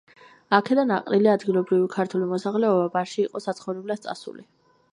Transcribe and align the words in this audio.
აქედან 0.57 0.93
აყრილი 0.95 1.29
ადგილობრივი 1.33 1.91
ქართული 1.97 2.29
მოსახლეობა 2.31 2.89
ბარში 2.97 3.23
იყო 3.27 3.43
საცხოვრებლად 3.47 4.05
წასული. 4.07 4.47